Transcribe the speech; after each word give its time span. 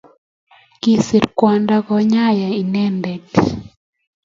Kisiir 0.81 1.25
kwanda 1.37 1.75
Konyaa 1.87 2.31
inendet 2.61 3.29